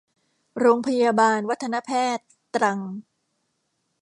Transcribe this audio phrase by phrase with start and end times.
[0.59, 2.79] โรงพยาบาลวัฒนแพทย์ ตรัง